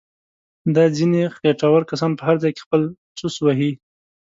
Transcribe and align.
دا 0.75 0.83
ځنیې 0.97 1.25
خېټور 1.35 1.81
کسان 1.91 2.11
په 2.15 2.23
هر 2.27 2.35
ځای 2.43 2.51
کې 2.55 2.61
خپل 2.65 2.81
څوس 3.17 3.35
وهي. 3.41 3.71